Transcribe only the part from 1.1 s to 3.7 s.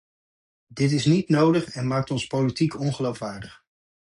nodig en maakt ons politiek ongeloofwaardig.